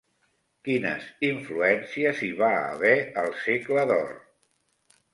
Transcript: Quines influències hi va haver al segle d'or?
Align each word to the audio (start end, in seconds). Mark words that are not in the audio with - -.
Quines 0.67 1.05
influències 1.27 2.23
hi 2.29 2.31
va 2.41 2.51
haver 2.65 2.97
al 3.27 3.33
segle 3.47 3.89
d'or? 3.95 4.13